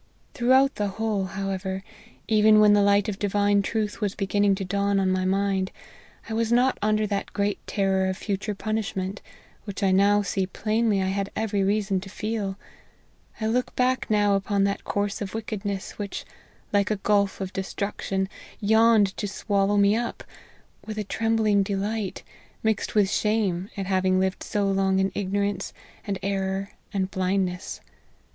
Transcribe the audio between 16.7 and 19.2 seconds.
like a gulf of destruction, yawned